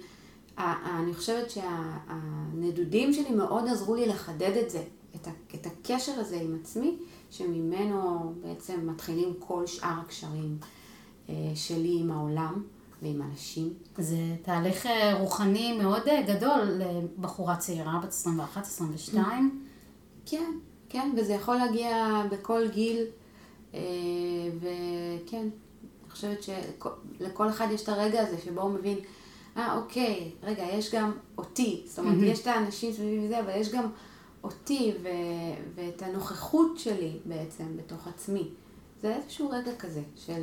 [0.59, 4.83] אני חושבת שהנדודים שלי מאוד עזרו לי לחדד את זה,
[5.15, 6.97] את, ה, את הקשר הזה עם עצמי,
[7.29, 10.57] שממנו בעצם מתחילים כל שאר הקשרים
[11.29, 12.63] אה, שלי עם העולם
[13.01, 13.73] ועם אנשים.
[13.97, 18.13] זה תהליך אה, רוחני מאוד אה, גדול לבחורה צעירה, בת
[19.13, 19.17] 21-22.
[20.25, 20.51] כן,
[20.89, 23.05] כן, וזה יכול להגיע בכל גיל,
[24.59, 25.47] וכן,
[26.03, 28.97] אני חושבת שלכל אחד יש את הרגע הזה שבו הוא מבין,
[29.57, 33.71] אה, אוקיי, רגע, יש גם אותי, זאת אומרת, יש את האנשים סביבי וזה, אבל יש
[33.71, 33.89] גם
[34.43, 35.07] אותי ו-
[35.75, 38.49] ואת הנוכחות שלי בעצם בתוך עצמי.
[39.01, 40.41] זה איזשהו רגע כזה של,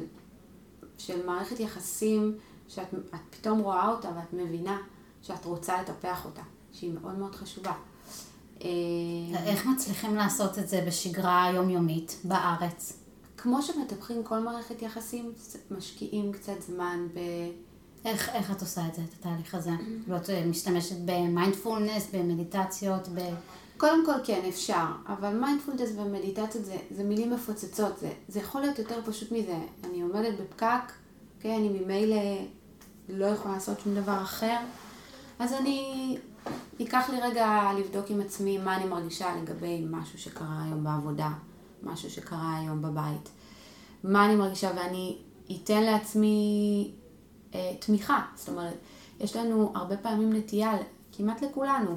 [0.99, 2.39] של מערכת יחסים
[2.69, 4.79] שאת את פתאום רואה אותה ואת מבינה
[5.23, 6.43] שאת רוצה לטפח אותה,
[6.73, 7.73] שהיא מאוד מאוד חשובה.
[8.63, 8.69] אה,
[9.47, 12.99] איך מצליחים לעשות את זה בשגרה יומיומית בארץ?
[13.37, 15.33] כמו שמטפחים כל מערכת יחסים,
[15.71, 17.19] משקיעים קצת זמן ב...
[18.07, 19.71] איך, איך את עושה את זה, את התהליך הזה?
[20.05, 23.21] כאילו את אה, משתמשת במיינדפולנס, במדיטציות, ב...
[23.77, 28.79] קודם כל כן, אפשר, אבל מיינדפולנס ומדיטציות זה, זה מילים מפוצצות, זה, זה יכול להיות
[28.79, 29.59] יותר פשוט מזה.
[29.85, 30.93] אני עומדת בפקק,
[31.41, 32.17] כן, אני ממילא
[33.09, 34.57] לא יכולה לעשות שום דבר אחר,
[35.39, 36.19] אז אני,
[36.79, 41.31] ייקח לי רגע לבדוק עם עצמי מה אני מרגישה לגבי משהו שקרה היום בעבודה,
[41.83, 43.29] משהו שקרה היום בבית,
[44.05, 45.19] מה אני מרגישה, ואני
[45.53, 46.91] אתן לעצמי
[47.79, 48.23] תמיכה.
[48.37, 48.75] זאת אומרת,
[49.21, 50.73] יש לנו הרבה פעמים נטייה,
[51.13, 51.97] כמעט לכולנו,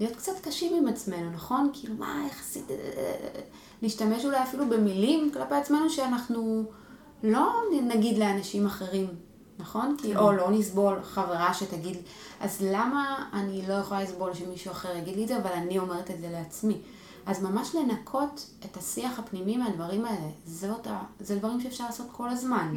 [0.00, 1.70] להיות קצת קשים עם עצמנו, נכון?
[1.72, 2.66] כאילו, מה, איך עשית...
[3.82, 6.64] להשתמש אולי אפילו במילים כלפי עצמנו שאנחנו
[7.22, 9.06] לא נגיד לאנשים אחרים,
[9.58, 9.96] נכון?
[9.98, 11.96] כי, או לא נסבול חברה שתגיד,
[12.40, 16.10] אז למה אני לא יכולה לסבול שמישהו אחר יגיד לי את זה, אבל אני אומרת
[16.10, 16.76] את זה לעצמי?
[17.26, 21.00] אז ממש לנקות את השיח הפנימי מהדברים האלה, זאת ה...
[21.20, 22.74] זה דברים שאפשר לעשות כל הזמן.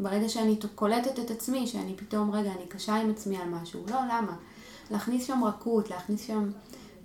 [0.00, 3.96] ברגע שאני קולטת את עצמי, שאני פתאום, רגע, אני קשה עם עצמי על משהו, לא,
[3.96, 4.36] למה?
[4.90, 6.50] להכניס שם רכות, להכניס שם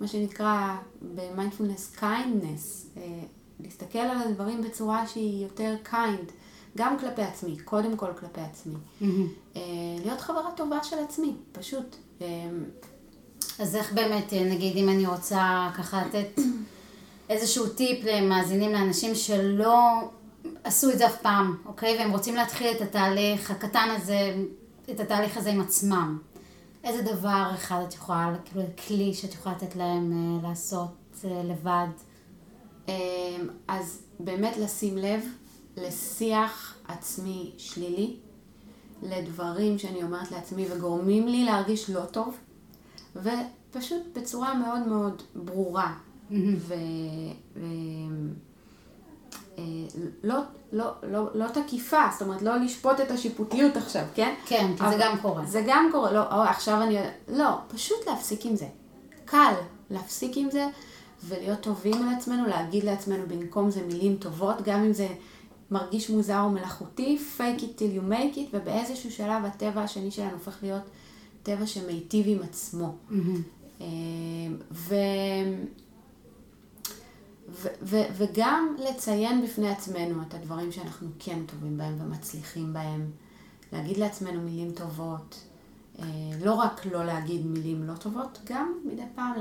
[0.00, 2.86] מה שנקרא במיינדפולנס kindness,
[3.60, 6.32] להסתכל על הדברים בצורה שהיא יותר kind,
[6.76, 8.74] גם כלפי עצמי, קודם כל כלפי עצמי.
[9.56, 9.62] אה,
[10.04, 11.96] להיות חברה טובה של עצמי, פשוט.
[12.22, 12.26] אה,
[13.58, 16.40] אז איך באמת, אה, נגיד, אם אני רוצה ככה לתת
[17.30, 19.78] איזשהו טיפ למאזינים לאנשים שלא
[20.64, 21.98] עשו את זה אף פעם, אוקיי?
[21.98, 24.34] והם רוצים להתחיל את התהליך הקטן הזה,
[24.90, 26.18] את התהליך הזה עם עצמם.
[26.84, 31.88] איזה דבר אחד את יכולה, כאילו, כלי שאת יכולה לתת להם אה, לעשות אה, לבד?
[32.88, 32.94] אה,
[33.68, 35.24] אז באמת לשים לב
[35.76, 38.16] לשיח עצמי שלילי,
[39.02, 42.36] לדברים שאני אומרת לעצמי וגורמים לי להרגיש לא טוב,
[43.16, 45.94] ופשוט בצורה מאוד מאוד ברורה.
[46.30, 46.74] ו...
[47.56, 47.64] ו...
[49.60, 50.40] אה, לא,
[50.72, 54.34] לא, לא, לא תקיפה, זאת אומרת, לא לשפוט את השיפוטיות עכשיו, כן?
[54.46, 55.46] כן, כי זה גם קורה.
[55.46, 56.96] זה גם קורה, לא, או, עכשיו אני...
[57.28, 58.66] לא, פשוט להפסיק עם זה.
[59.24, 59.52] קל
[59.90, 60.66] להפסיק עם זה
[61.24, 65.08] ולהיות טובים על עצמנו, להגיד לעצמנו במקום זה מילים טובות, גם אם זה
[65.70, 70.32] מרגיש מוזר או מלאכותי, fake it till you make it, ובאיזשהו שלב הטבע השני שלנו
[70.32, 70.82] הופך להיות
[71.42, 72.94] טבע שמיטיב עם עצמו.
[73.80, 73.86] אה,
[74.72, 74.94] ו...
[77.50, 83.10] ו- ו- וגם לציין בפני עצמנו את הדברים שאנחנו כן טובים בהם ומצליחים בהם.
[83.72, 85.40] להגיד לעצמנו מילים טובות.
[85.98, 86.04] אה,
[86.44, 89.32] לא רק לא להגיד מילים לא טובות, גם מדי פעם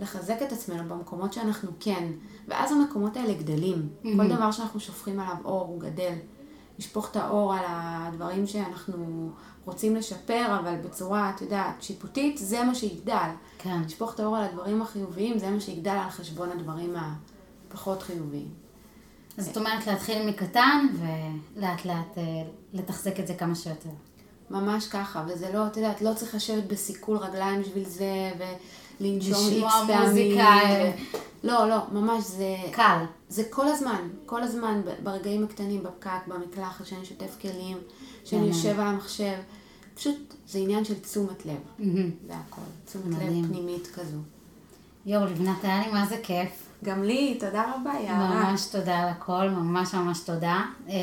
[0.00, 2.12] לחזק את עצמנו במקומות שאנחנו כן.
[2.48, 3.88] ואז המקומות האלה גדלים.
[4.02, 6.12] כל דבר שאנחנו שופכים עליו אור הוא גדל.
[6.78, 9.30] לשפוך את האור על הדברים שאנחנו
[9.64, 13.30] רוצים לשפר, אבל בצורה, את יודעת, שיפוטית, זה מה שיגדל.
[13.58, 13.82] כן.
[13.84, 16.94] לשפוך את האור על הדברים החיוביים, זה מה שיגדל על חשבון הדברים
[17.72, 18.48] הפחות חיוביים.
[19.38, 22.22] אז זאת אומרת להתחיל מקטן ולאט לאט אה,
[22.72, 23.90] לתחזק את זה כמה שיותר.
[24.50, 28.32] ממש ככה, וזה לא, את יודעת, לא צריך לשבת בסיכול רגליים בשביל זה,
[29.00, 30.38] ולנשום איקס פעמים.
[30.38, 32.56] ו- לא, לא, ממש זה...
[32.72, 33.04] קל.
[33.28, 37.78] זה כל הזמן, כל הזמן, ברגעים הקטנים, בפקק, במקלחת, שאני שוטף כלים,
[38.24, 38.46] שאני כן.
[38.46, 39.38] יושב על המחשב.
[39.94, 41.84] פשוט, זה עניין של תשומת לב.
[42.26, 42.60] זה הכל.
[42.84, 43.06] תשומת.
[43.06, 44.18] לב פנימית כזו.
[45.06, 46.71] יואו, לבנת, היה לי מה זה כיף.
[46.84, 48.50] גם לי, תודה רבה, יערה.
[48.50, 50.60] ממש תודה על הכל, ממש ממש תודה.
[50.88, 50.94] אה,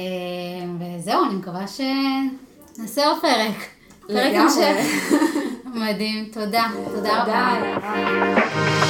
[0.80, 3.55] וזהו, אני מקווה שנעשה עוד פרק.
[4.07, 4.36] פרק.
[4.36, 5.11] המשך.
[5.82, 6.67] מדהים, תודה.
[6.95, 8.89] תודה רבה.